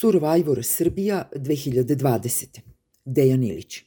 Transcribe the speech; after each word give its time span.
Survivor 0.00 0.64
Srbija 0.64 1.30
2020. 1.34 2.60
Dejan 3.04 3.44
Ilić 3.44 3.82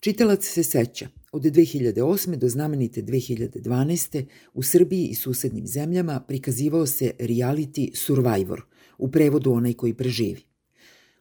Čitalac 0.00 0.44
se 0.44 0.62
seća, 0.62 1.08
od 1.32 1.42
2008. 1.42 2.36
do 2.36 2.48
znamenite 2.48 3.02
2012. 3.02 4.24
u 4.54 4.62
Srbiji 4.62 5.06
i 5.06 5.14
susednim 5.14 5.66
zemljama 5.66 6.20
prikazivao 6.20 6.86
se 6.86 7.12
reality 7.18 7.94
Survivor, 7.94 8.62
u 8.98 9.10
prevodu 9.10 9.52
onaj 9.52 9.72
koji 9.72 9.94
preživi. 9.94 10.42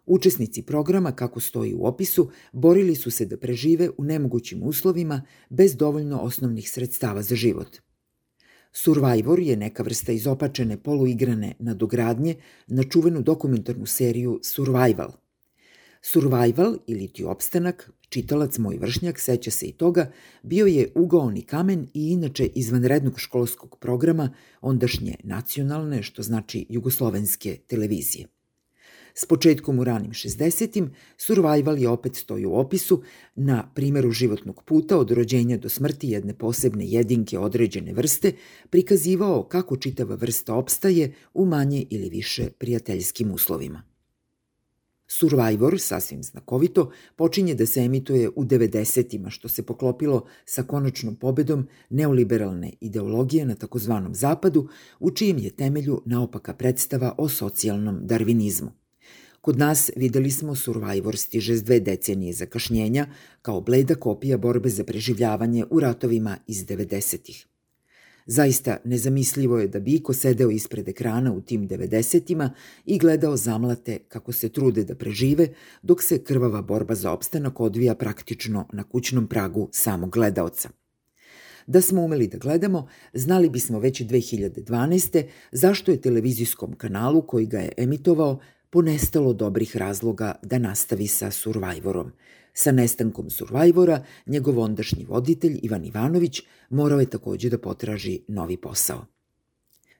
Učesnici 0.05 0.61
programa, 0.61 1.11
kako 1.11 1.39
stoji 1.39 1.73
u 1.73 1.86
opisu, 1.86 2.31
borili 2.54 2.95
su 2.95 3.11
se 3.11 3.25
da 3.25 3.38
prežive 3.38 3.89
u 3.97 4.04
nemogućim 4.04 4.63
uslovima 4.63 5.21
bez 5.49 5.75
dovoljno 5.75 6.20
osnovnih 6.20 6.71
sredstava 6.71 7.21
za 7.21 7.36
život– 7.36 7.77
Survivor 8.71 9.39
je 9.39 9.55
neka 9.55 9.83
vrsta 9.83 10.11
izopačene 10.11 10.77
poluigrane 10.77 11.54
nadogradnje 11.59 12.35
na 12.67 12.84
čuvenu 12.84 13.21
dokumentarnu 13.21 13.85
seriju 13.85 14.39
Survival. 14.43 15.11
Survival 16.02 16.77
ili 16.88 17.08
ti 17.08 17.23
opstanak, 17.23 17.91
čitalac 18.09 18.58
moj 18.58 18.77
vršnjak 18.77 19.20
seća 19.20 19.52
se 19.52 19.66
i 19.66 19.71
toga, 19.71 20.11
bio 20.44 20.66
je 20.66 20.91
ugaoni 20.95 21.41
kamen 21.41 21.88
i 21.94 22.11
inače 22.11 22.45
izvanrednog 22.45 23.20
školskog 23.20 23.77
programa 23.80 24.34
ondašnje 24.61 25.16
nacionalne, 25.23 26.03
što 26.03 26.23
znači 26.23 26.66
jugoslovenske 26.70 27.58
televizije. 27.67 28.38
S 29.13 29.26
početkom 29.26 29.80
u 29.80 29.84
ranim 29.84 30.12
60. 30.12 30.88
survival 31.17 31.80
je 31.80 31.90
opet 31.90 32.16
stoji 32.16 32.45
u 32.45 32.55
opisu 32.55 33.04
na 33.36 33.72
primeru 33.76 34.12
životnog 34.12 34.63
puta 34.63 34.98
od 34.98 35.12
rođenja 35.12 35.58
do 35.58 35.70
smrti 35.70 36.09
jedne 36.09 36.34
posebne 36.34 36.86
jedinke 36.88 37.40
određene 37.40 37.94
vrste, 37.94 38.31
prikazivao 38.70 39.44
kako 39.44 39.77
čitava 39.77 40.16
vrsta 40.16 40.53
opstaje 40.53 41.14
u 41.34 41.45
manje 41.45 41.86
ili 41.90 42.09
više 42.09 42.50
prijateljskim 42.50 43.31
uslovima. 43.31 43.90
Survivor, 45.12 45.80
sasvim 45.80 46.23
znakovito, 46.23 46.91
počinje 47.16 47.55
da 47.55 47.66
se 47.66 47.81
emituje 47.81 48.30
u 48.30 48.45
90. 48.45 49.30
što 49.30 49.50
se 49.50 49.66
poklopilo 49.66 50.26
sa 50.45 50.64
konačnom 50.64 51.16
pobedom 51.16 51.67
neoliberalne 51.89 52.73
ideologije 52.81 53.45
na 53.45 53.55
takozvanom 53.55 54.16
zapadu, 54.16 54.67
u 55.00 55.11
čijem 55.11 55.38
je 55.38 55.50
temelju 55.50 56.02
naopaka 56.05 56.53
predstava 56.53 57.16
o 57.17 57.30
socijalnom 57.30 58.00
darvinizmu. 58.02 58.78
Kod 59.50 59.59
nas 59.59 59.92
videli 59.95 60.31
smo 60.31 60.55
Survivor 60.55 61.17
stiže 61.17 61.55
s 61.55 61.64
dve 61.64 61.80
decenije 61.80 62.33
zakašnjenja 62.33 63.08
kao 63.42 63.61
bleda 63.61 63.95
kopija 63.95 64.38
borbe 64.38 64.69
za 64.69 64.83
preživljavanje 64.83 65.66
u 65.69 65.80
ratovima 65.80 66.38
iz 66.47 66.66
90-ih. 66.66 67.45
Zaista 68.25 68.77
nezamislivo 68.86 69.58
je 69.59 69.67
da 69.67 69.80
bi 69.80 69.95
Iko 69.95 70.14
sedeo 70.14 70.50
ispred 70.50 70.88
ekrana 70.88 71.33
u 71.33 71.42
tim 71.42 71.67
90-ima 71.67 72.53
i 72.86 72.97
gledao 72.97 73.38
zamlate 73.38 73.97
kako 73.97 74.31
se 74.31 74.50
trude 74.50 74.83
da 74.83 74.95
prežive, 74.95 75.47
dok 75.81 76.03
se 76.03 76.23
krvava 76.23 76.61
borba 76.61 76.95
za 76.95 77.11
opstanak 77.11 77.59
odvija 77.59 77.95
praktično 77.95 78.67
na 78.73 78.83
kućnom 78.83 79.27
pragu 79.27 79.70
samog 79.72 80.09
gledaoca. 80.09 80.70
Da 81.67 81.81
smo 81.81 82.02
umeli 82.02 82.27
da 82.27 82.38
gledamo, 82.38 82.88
znali 83.14 83.50
bismo 83.50 83.80
već 83.80 84.02
2012. 84.02 85.23
zašto 85.52 85.92
je 85.92 86.02
televizijskom 86.02 86.73
kanalu 86.73 87.22
koji 87.22 87.45
ga 87.45 87.59
je 87.59 87.72
emitovao 87.77 88.39
ponestalo 88.70 89.34
dobrih 89.34 89.78
razloga 89.78 90.36
da 90.42 90.58
nastavi 90.58 91.08
sa 91.08 91.31
Survivorom. 91.31 92.12
Sa 92.53 92.72
nestankom 92.72 93.30
Survivora, 93.30 94.03
njegov 94.26 94.59
ondašnji 94.59 95.06
voditelj 95.06 95.59
Ivan 95.64 95.86
Ivanović 95.86 96.42
morao 96.70 97.00
je 97.00 97.09
takođe 97.09 97.50
da 97.50 97.58
potraži 97.58 98.20
novi 98.28 98.58
posao. 98.58 99.06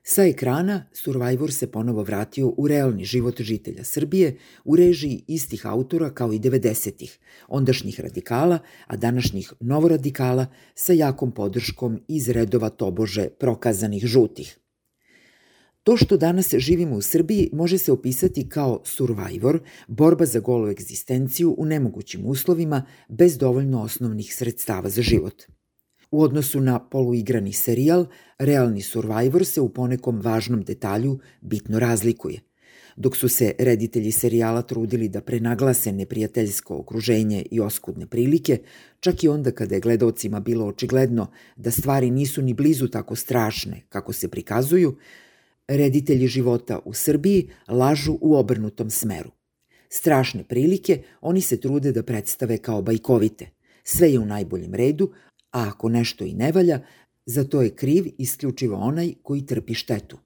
Sa 0.02 0.24
ekrana 0.24 0.84
Survivor 0.92 1.52
se 1.52 1.66
ponovo 1.66 2.02
vratio 2.02 2.54
u 2.56 2.68
realni 2.68 3.04
život 3.04 3.40
žitelja 3.40 3.84
Srbije 3.84 4.36
u 4.64 4.76
režiji 4.76 5.24
istih 5.28 5.66
autora 5.66 6.10
kao 6.10 6.32
i 6.32 6.38
90-ih, 6.38 7.18
ondašnjih 7.48 8.00
radikala, 8.00 8.58
a 8.86 8.96
današnjih 8.96 9.52
novoradikala 9.60 10.46
sa 10.74 10.92
jakom 10.92 11.32
podrškom 11.32 12.00
iz 12.08 12.28
redova 12.28 12.68
tobože 12.68 13.28
prokazanih 13.28 14.06
žutih. 14.06 14.59
To 15.82 15.96
što 15.96 16.16
danas 16.16 16.54
živimo 16.58 16.96
u 16.96 17.02
Srbiji 17.02 17.50
može 17.52 17.78
se 17.78 17.92
opisati 17.92 18.48
kao 18.48 18.82
survivor, 18.84 19.60
borba 19.88 20.26
za 20.26 20.40
golu 20.40 20.68
egzistenciju 20.68 21.54
u 21.58 21.64
nemogućim 21.64 22.26
uslovima 22.26 22.86
bez 23.08 23.38
dovoljno 23.38 23.82
osnovnih 23.82 24.34
sredstava 24.34 24.88
za 24.88 25.02
život. 25.02 25.42
U 26.10 26.22
odnosu 26.22 26.60
na 26.60 26.88
poluigrani 26.88 27.52
serijal, 27.52 28.06
realni 28.38 28.82
survivor 28.82 29.46
se 29.46 29.60
u 29.60 29.68
ponekom 29.68 30.20
važnom 30.20 30.62
detalju 30.62 31.18
bitno 31.40 31.78
razlikuje. 31.78 32.40
Dok 32.96 33.16
su 33.16 33.28
se 33.28 33.54
reditelji 33.58 34.12
serijala 34.12 34.62
trudili 34.62 35.08
da 35.08 35.20
prenaglase 35.20 35.92
neprijateljsko 35.92 36.76
okruženje 36.76 37.44
i 37.50 37.60
oskudne 37.60 38.06
prilike, 38.06 38.58
čak 39.00 39.24
i 39.24 39.28
onda 39.28 39.50
kada 39.50 39.74
je 39.74 39.80
gledocima 39.80 40.40
bilo 40.40 40.66
očigledno 40.66 41.30
da 41.56 41.70
stvari 41.70 42.10
nisu 42.10 42.42
ni 42.42 42.54
blizu 42.54 42.88
tako 42.88 43.16
strašne 43.16 43.82
kako 43.88 44.12
se 44.12 44.28
prikazuju, 44.28 44.96
reditelji 45.76 46.26
života 46.26 46.78
u 46.84 46.94
Srbiji 46.94 47.48
lažu 47.68 48.18
u 48.20 48.34
obrnutom 48.34 48.90
smeru. 48.90 49.30
Strašne 49.88 50.44
prilike 50.44 51.02
oni 51.20 51.40
se 51.40 51.60
trude 51.60 51.92
da 51.92 52.02
predstave 52.02 52.58
kao 52.58 52.82
bajkovite. 52.82 53.50
Sve 53.84 54.12
je 54.12 54.18
u 54.18 54.26
najboljem 54.26 54.74
redu, 54.74 55.12
a 55.52 55.68
ako 55.68 55.88
nešto 55.88 56.24
i 56.24 56.32
ne 56.32 56.52
valja, 56.52 56.80
za 57.26 57.44
to 57.44 57.62
je 57.62 57.74
kriv 57.74 58.04
isključivo 58.18 58.76
onaj 58.76 59.14
koji 59.22 59.46
trpi 59.46 59.74
štetu. 59.74 60.18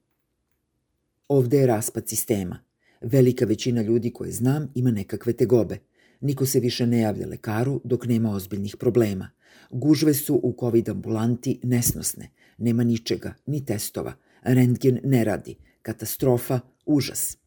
Ovde 1.29 1.59
je 1.59 1.67
raspad 1.67 2.09
sistema. 2.09 2.59
Velika 3.01 3.45
većina 3.45 3.83
ljudi 3.83 4.11
koje 4.11 4.33
znam 4.33 4.73
ima 4.75 4.91
nekakve 4.91 5.33
tegobe. 5.33 5.79
Niko 6.21 6.47
se 6.47 6.61
više 6.61 6.87
ne 6.87 6.99
javlja 6.99 7.27
lekaru 7.27 7.81
dok 7.85 8.07
nema 8.07 8.31
ozbiljnih 8.31 8.77
problema. 8.77 9.31
Gužve 9.71 10.15
su 10.15 10.35
u 10.35 10.57
COVID 10.61 10.89
ambulanti 10.89 11.61
nesnosne. 11.63 12.31
Nema 12.59 12.85
ničega, 12.85 13.35
ni 13.47 13.65
testova– 13.65 14.15
Rentgen 14.45 15.01
ne 15.05 15.25
radi. 15.25 15.57
Katastrofa, 15.83 16.61
užas. 16.87 17.39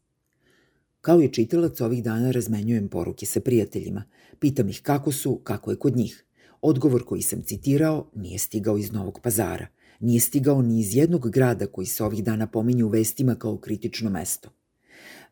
Kao 1.00 1.22
i 1.22 1.32
čitalac 1.32 1.80
ovih 1.80 2.02
dana 2.02 2.30
razmenjujem 2.30 2.88
poruke 2.88 3.26
sa 3.26 3.40
prijateljima. 3.40 4.04
Pitam 4.38 4.68
ih 4.68 4.80
kako 4.82 5.12
su, 5.12 5.40
kako 5.44 5.70
je 5.70 5.76
kod 5.76 5.96
njih. 5.96 6.24
Odgovor 6.60 7.04
koji 7.04 7.22
sam 7.22 7.42
citirao 7.42 8.10
nije 8.14 8.38
stigao 8.38 8.78
iz 8.78 8.92
Novog 8.92 9.20
pazara. 9.22 9.66
Nije 10.00 10.20
stigao 10.20 10.62
ni 10.62 10.80
iz 10.80 10.96
jednog 10.96 11.30
grada 11.30 11.66
koji 11.66 11.86
se 11.86 12.04
ovih 12.04 12.24
dana 12.24 12.46
pominje 12.46 12.84
u 12.84 12.88
vestima 12.88 13.34
kao 13.34 13.58
kritično 13.58 14.10
mesto. 14.10 14.50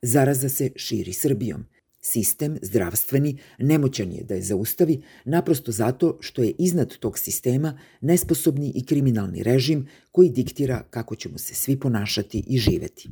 Zaraza 0.03 0.49
se 0.49 0.71
širi 0.77 1.13
Srbijom– 1.13 1.65
Sistem, 2.09 2.59
zdravstveni, 2.63 3.39
nemoćan 3.59 4.13
je 4.13 4.23
da 4.25 4.35
je 4.35 4.43
zaustavi 4.43 5.03
naprosto 5.25 5.73
zato 5.73 6.19
što 6.21 6.43
je 6.43 6.53
iznad 6.59 6.97
tog 6.97 7.19
sistema 7.19 7.79
nesposobni 8.01 8.73
i 8.75 8.87
kriminalni 8.87 9.43
režim 9.43 9.89
koji 10.13 10.31
diktira 10.31 10.83
kako 10.91 11.17
ćemo 11.17 11.39
se 11.39 11.55
svi 11.55 11.81
ponašati 11.81 12.45
i 12.47 12.59
živeti. 12.59 13.09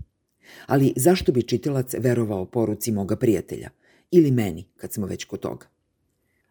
Ali 0.66 0.92
zašto 0.96 1.32
bi 1.32 1.42
čitalac 1.42 1.94
verovao 1.98 2.46
poruci 2.46 2.92
moga 2.92 3.16
prijatelja? 3.16 3.70
Ili 4.10 4.30
meni, 4.30 4.64
kad 4.76 4.92
smo 4.92 5.06
već 5.06 5.24
kod 5.24 5.40
toga? 5.40 5.66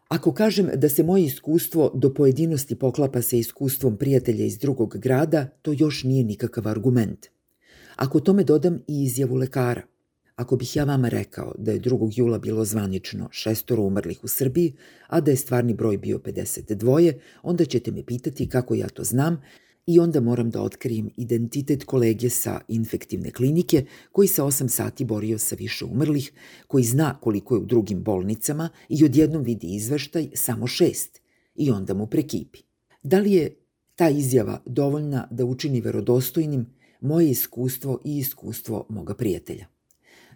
Ako 0.08 0.32
kažem 0.32 0.70
da 0.74 0.88
se 0.88 1.02
moje 1.02 1.24
iskustvo 1.24 1.92
do 1.94 2.14
pojedinosti 2.14 2.74
poklapa 2.78 3.22
sa 3.22 3.36
iskustvom 3.36 3.96
prijatelja 3.96 4.44
iz 4.44 4.58
drugog 4.58 4.98
grada, 4.98 5.46
to 5.62 5.74
još 5.78 6.04
nije 6.04 6.24
nikakav 6.24 6.68
argument. 6.68 7.26
Ako 7.96 8.20
tome 8.20 8.44
dodam 8.44 8.74
i 8.88 9.04
izjavu 9.04 9.34
lekara, 9.34 9.82
Ako 10.36 10.56
bih 10.56 10.76
ja 10.76 10.84
vama 10.84 11.08
rekao 11.08 11.54
da 11.58 11.72
je 11.72 11.80
2. 11.80 12.12
jula 12.16 12.38
bilo 12.38 12.64
zvanično 12.64 13.28
šestoro 13.32 13.82
umrlih 13.82 14.24
u 14.24 14.28
Srbiji, 14.28 14.72
a 15.06 15.20
da 15.20 15.30
je 15.30 15.36
stvarni 15.36 15.74
broj 15.74 15.98
bio 15.98 16.18
52, 16.18 17.12
onda 17.42 17.64
ćete 17.64 17.90
me 17.90 18.06
pitati 18.06 18.48
kako 18.48 18.74
ja 18.74 18.88
to 18.88 19.04
znam 19.04 19.42
i 19.86 20.00
onda 20.00 20.20
moram 20.20 20.50
da 20.50 20.62
otkrijem 20.62 21.10
identitet 21.16 21.84
kolege 21.84 22.30
sa 22.30 22.60
infektivne 22.68 23.30
klinike 23.30 23.84
koji 24.12 24.28
se 24.28 24.42
8 24.42 24.68
sati 24.68 25.04
borio 25.04 25.38
sa 25.38 25.56
više 25.58 25.84
umrlih, 25.84 26.32
koji 26.66 26.84
zna 26.84 27.18
koliko 27.20 27.54
je 27.54 27.60
u 27.60 27.66
drugim 27.66 28.02
bolnicama 28.02 28.68
i 28.88 29.04
odjednom 29.04 29.42
vidi 29.42 29.66
izveštaj 29.66 30.28
samo 30.34 30.66
šest 30.66 31.20
i 31.54 31.70
onda 31.70 31.94
mu 31.94 32.06
prekipi. 32.06 32.58
Da 33.02 33.18
li 33.18 33.32
je 33.32 33.56
ta 33.96 34.08
izjava 34.08 34.62
dovoljna 34.66 35.28
da 35.30 35.44
učini 35.44 35.80
verodostojnim 35.80 36.66
moje 37.00 37.30
iskustvo 37.30 38.00
i 38.04 38.18
iskustvo 38.18 38.86
moga 38.88 39.14
prijatelja? 39.14 39.73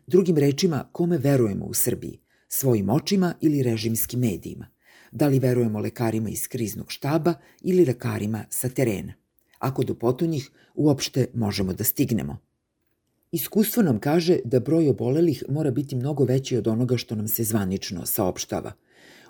Drugim 0.08 0.38
rečima, 0.38 0.88
kome 0.92 1.18
verujemo 1.18 1.64
u 1.64 1.74
Srbiji? 1.74 2.18
Svojim 2.48 2.90
očima 2.90 3.34
ili 3.40 3.62
režimskim 3.62 4.20
medijima? 4.20 4.66
Da 5.12 5.26
li 5.26 5.38
verujemo 5.38 5.80
lekarima 5.80 6.28
iz 6.28 6.48
kriznog 6.48 6.86
štaba 6.92 7.34
ili 7.62 7.84
lekarima 7.84 8.44
sa 8.50 8.68
terena? 8.68 9.12
Ako 9.58 9.84
do 9.84 9.94
potonjih 9.94 10.50
uopšte 10.74 11.26
možemo 11.34 11.72
da 11.72 11.84
stignemo. 11.84 12.38
Iskustvo 13.32 13.82
nam 13.82 14.00
kaže 14.00 14.38
da 14.44 14.60
broj 14.60 14.88
obolelih 14.88 15.44
mora 15.48 15.70
biti 15.70 15.96
mnogo 15.96 16.24
veći 16.24 16.56
od 16.56 16.68
onoga 16.68 16.96
što 16.96 17.14
nam 17.14 17.28
se 17.28 17.44
zvanično 17.44 18.06
saopštava. 18.06 18.72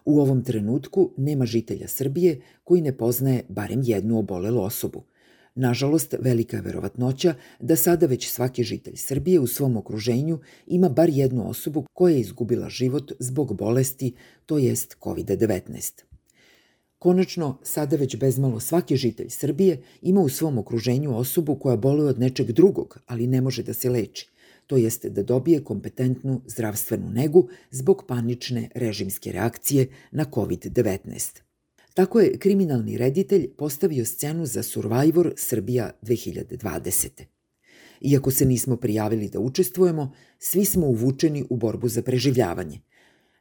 U 0.05 0.21
ovom 0.21 0.45
trenutku 0.45 1.11
nema 1.17 1.47
žitelja 1.47 1.89
Srbije 1.89 2.41
koji 2.65 2.83
ne 2.83 2.97
poznaje 2.97 3.45
barem 3.49 3.83
jednu 3.85 4.19
obolelu 4.19 4.63
osobu– 4.63 5.05
Nažalost, 5.59 6.15
velika 6.21 6.57
je 6.57 6.63
verovatnoća 6.63 7.35
da 7.61 7.77
sada 7.77 8.07
već 8.07 8.29
svaki 8.31 8.63
žitelj 8.63 8.97
Srbije 8.97 9.41
u 9.41 9.47
svom 9.47 9.77
okruženju 9.77 10.39
ima 10.67 10.89
bar 10.89 11.09
jednu 11.09 11.51
osobu 11.51 11.85
koja 11.93 12.15
je 12.15 12.21
izgubila 12.21 12.69
život 12.69 13.13
zbog 13.19 13.57
bolesti, 13.57 14.13
to 14.47 14.59
jest 14.59 14.97
COVID-19. 15.01 16.03
Konačno, 16.99 17.59
sada 17.63 17.97
već 17.97 18.17
bezmalo 18.17 18.61
svaki 18.61 18.97
žitelj 18.97 19.29
Srbije 19.31 19.83
ima 20.03 20.21
u 20.21 20.29
svom 20.29 20.59
okruženju 20.59 21.17
osobu 21.17 21.57
koja 21.57 21.77
boluje 21.77 22.11
od 22.11 22.21
nečeg 22.21 22.53
drugog, 22.53 22.99
ali 23.07 23.27
ne 23.27 23.41
može 23.41 23.63
da 23.63 23.75
se 23.75 23.91
leči, 23.91 24.29
to 24.67 24.77
jeste 24.77 25.11
da 25.11 25.23
dobije 25.23 25.65
kompetentnu 25.65 26.41
zdravstvenu 26.47 27.11
negu 27.11 27.49
zbog 27.71 28.05
panične 28.09 28.69
režimske 28.75 29.33
reakcije 29.33 29.89
na 30.11 30.25
COVID-19. 30.25 31.48
Tako 31.95 32.21
je 32.21 32.39
kriminalni 32.39 32.99
reditelj 32.99 33.49
postavio 33.57 34.05
scenu 34.05 34.47
za 34.47 34.63
Survivor 34.63 35.33
Srbija 35.37 35.91
2020. 36.03 37.09
Iako 38.01 38.31
se 38.31 38.45
nismo 38.45 38.77
prijavili 38.77 39.29
da 39.29 39.41
učestvujemo, 39.41 40.13
svi 40.39 40.65
smo 40.65 40.87
uvučeni 40.87 41.45
u 41.51 41.57
borbu 41.57 41.89
za 41.89 42.03
preživljavanje. 42.03 42.81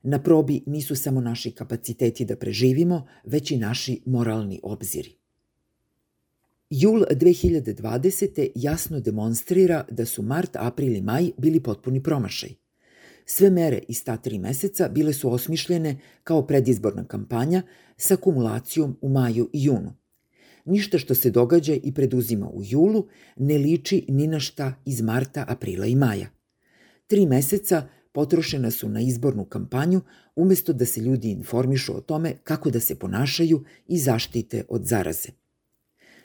Na 0.03 0.23
probi 0.23 0.63
nisu 0.65 0.95
samo 0.95 1.21
naši 1.21 1.51
kapaciteti 1.51 2.25
da 2.25 2.35
preživimo, 2.35 3.07
već 3.23 3.51
i 3.51 3.57
naši 3.57 4.01
moralni 4.05 4.59
obziri. 4.63 5.15
Jul 6.69 7.03
2020. 7.11 8.50
jasno 8.55 9.00
demonstrira 9.00 9.85
da 9.91 10.05
su 10.05 10.21
mart, 10.21 10.55
april 10.55 10.95
i 10.95 11.01
maj 11.01 11.31
bili 11.38 11.59
potpuni 11.59 12.03
promašaj– 12.03 12.50
Sve 13.29 13.50
mere 13.50 13.81
iz 13.88 14.03
ta 14.03 14.18
tri 14.18 14.39
meseca 14.39 14.88
bile 14.89 15.13
su 15.13 15.33
osmišljene 15.33 15.97
kao 16.24 16.47
predizborna 16.47 17.06
kampanja 17.06 17.63
sa 17.97 18.13
akumulacijom 18.13 18.97
u 19.01 19.09
maju 19.09 19.50
i 19.53 19.63
junu. 19.63 19.94
Ništa 20.65 20.97
što 20.97 21.15
se 21.15 21.31
događa 21.31 21.74
i 21.83 21.94
preduzima 21.94 22.50
u 22.50 22.62
julu 22.63 23.07
ne 23.38 23.57
liči 23.57 24.06
ni 24.09 24.27
na 24.27 24.39
šta 24.39 24.74
iz 24.85 25.01
marta, 25.01 25.45
aprila 25.47 25.85
i 25.85 25.95
maja. 25.95 26.29
Tri 27.07 27.25
meseca 27.25 27.88
potrošena 28.12 28.71
su 28.71 28.89
na 28.89 29.01
izbornu 29.01 29.45
kampanju 29.45 30.01
umesto 30.35 30.74
da 30.74 30.85
se 30.85 31.01
ljudi 31.01 31.31
informišu 31.31 31.97
o 31.97 32.01
tome 32.01 32.33
kako 32.44 32.69
da 32.69 32.79
se 32.79 32.95
ponašaju 32.95 33.63
i 33.88 33.97
zaštite 33.97 34.63
od 34.69 34.85
zaraze. 34.85 35.29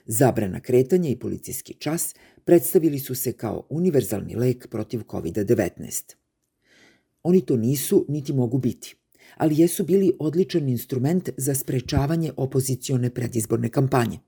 Zabrana 0.07 0.61
kretanja 0.61 1.11
i 1.11 1.19
policijski 1.19 1.75
čas 1.75 2.15
predstavili 2.45 2.99
su 2.99 3.15
se 3.15 3.33
kao 3.33 3.67
univerzalni 3.71 4.35
lek 4.35 4.69
protiv 4.69 5.01
COVID-19. 5.01 6.22
Oni 7.23 7.41
to 7.41 7.57
nisu, 7.57 8.07
niti 8.09 8.33
mogu 8.33 8.59
biti, 8.59 8.95
ali 9.37 9.59
jesu 9.59 9.85
bili 9.85 10.13
odličan 10.19 10.69
instrument 10.69 11.31
za 11.37 11.55
sprečavanje 11.55 12.33
opozicione 12.37 13.11
predizborne 13.11 13.69
kampanje. 13.69 14.19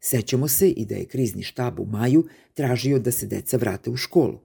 Sećamo 0.00 0.48
se 0.48 0.70
i 0.70 0.86
da 0.86 0.94
je 0.94 1.04
krizni 1.04 1.42
štab 1.42 1.80
u 1.80 1.86
maju 1.86 2.26
tražio 2.54 2.98
da 2.98 3.12
se 3.12 3.26
deca 3.26 3.56
vrate 3.56 3.90
u 3.90 3.96
školu. 3.96 4.40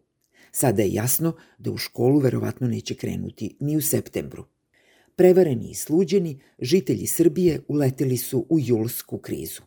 Sada 0.51 0.81
je 0.81 0.93
jasno 0.93 1.35
da 1.57 1.71
u 1.71 1.77
školu 1.77 2.19
verovatno 2.19 2.67
neće 2.67 2.95
krenuti 2.95 3.57
ni 3.59 3.77
u 3.77 3.81
septembru. 3.81 4.45
Prevareni 5.15 5.69
i 5.69 5.75
sluđeni, 5.75 6.39
žitelji 6.59 7.07
Srbije 7.07 7.61
uleteli 7.67 8.17
su 8.17 8.45
u 8.49 8.59
julsku 8.59 9.17
krizu. 9.17 9.61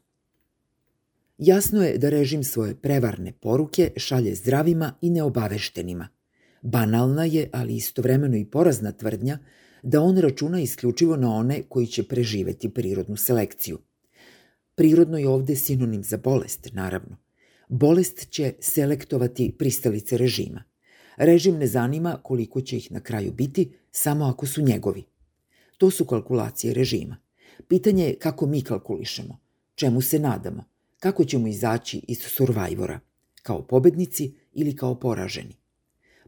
Jasno 1.38 1.82
je 1.82 1.98
da 1.98 2.08
režim 2.08 2.44
svoje 2.44 2.74
prevarne 2.74 3.32
poruke 3.32 3.92
šalje 3.96 4.34
zdravima 4.34 4.94
i 5.00 5.10
neobaveštenima– 5.10 6.08
Banalna 6.62 7.24
je, 7.24 7.48
ali 7.52 7.76
istovremeno 7.76 8.36
i 8.36 8.44
porazna 8.44 8.92
tvrdnja 8.92 9.38
da 9.82 10.00
on 10.00 10.18
računa 10.18 10.60
isključivo 10.60 11.16
na 11.16 11.34
one 11.34 11.62
koji 11.68 11.86
će 11.86 12.02
preživeti 12.02 12.68
prirodnu 12.68 13.16
selekciju. 13.16 13.78
Prirodno 14.74 15.18
je 15.18 15.28
ovde 15.28 15.56
sinonim 15.56 16.04
za 16.04 16.16
bolest, 16.16 16.68
naravno. 16.72 17.16
Bolest 17.68 18.30
će 18.30 18.54
selektovati 18.60 19.54
pristalice 19.58 20.18
režima. 20.18 20.64
Režim 21.16 21.58
ne 21.58 21.66
zanima 21.66 22.18
koliko 22.22 22.60
će 22.60 22.76
ih 22.76 22.92
na 22.92 23.00
kraju 23.00 23.32
biti, 23.32 23.72
samo 23.90 24.24
ako 24.24 24.46
su 24.46 24.62
njegovi. 24.62 25.04
To 25.78 25.90
su 25.90 26.04
kalkulacije 26.04 26.74
režima. 26.74 27.16
Pitanje 27.68 28.04
je 28.04 28.18
kako 28.18 28.46
mi 28.46 28.62
kalkulišemo, 28.62 29.38
čemu 29.74 30.00
se 30.00 30.18
nadamo, 30.18 30.64
kako 30.98 31.24
ćemo 31.24 31.46
izaći 31.46 32.00
iz 32.08 32.18
survajvora, 32.18 33.00
kao 33.42 33.66
pobednici 33.66 34.34
ili 34.52 34.76
kao 34.76 35.00
poraženi. 35.00 35.59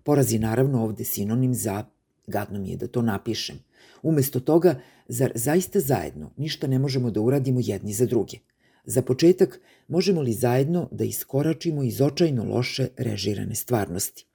Poraz 0.05 0.33
je 0.33 0.39
naravno 0.39 0.85
ovde 0.85 1.05
sinonim 1.05 1.55
za, 1.55 1.85
gadno 2.27 2.59
mi 2.59 2.71
je 2.71 2.77
da 2.77 2.87
to 2.87 3.03
napišem. 3.03 3.59
Umesto 4.03 4.41
toga, 4.41 4.81
zar 5.09 5.33
zaista 5.35 5.81
zajedno 5.81 6.31
ništa 6.37 6.67
ne 6.67 6.79
možemo 6.79 7.11
da 7.11 7.21
uradimo 7.21 7.61
jedni 7.63 7.93
za 7.93 8.07
druge? 8.07 8.37
Za 8.85 9.03
početak, 9.03 9.61
možemo 9.89 10.23
li 10.23 10.33
zajedno 10.33 10.89
da 10.91 11.05
iskoračimo 11.05 11.83
iz 11.83 12.01
očajno 12.01 12.45
loše 12.45 12.89
režirane 12.97 13.55
stvarnosti? 13.55 14.27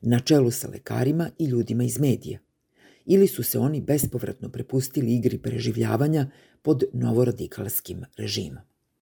Na 0.00 0.20
čelu 0.20 0.50
sa 0.50 0.68
lekarima 0.68 1.30
i 1.38 1.44
ljudima 1.44 1.84
iz 1.84 2.00
medija. 2.00 2.38
Ili 3.06 3.26
su 3.26 3.42
se 3.42 3.58
oni 3.58 3.80
bespovratno 3.80 4.48
prepustili 4.48 5.14
igri 5.14 5.38
preživljavanja 5.38 6.30
pod 6.62 6.84
novoradikalskim 6.92 8.04
režimom? 8.16 8.75